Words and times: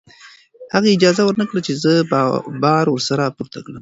هغې 0.73 0.89
اجازه 0.97 1.21
ورنکړه 1.25 1.59
چې 1.67 1.73
زه 1.83 1.91
بار 2.63 2.85
ورسره 2.89 3.25
پورته 3.37 3.59
کړم. 3.65 3.69